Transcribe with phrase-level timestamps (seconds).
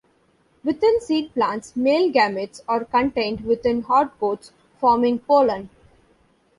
[0.63, 5.69] Within seed plants, male gametes are contained within hard coats, forming pollen.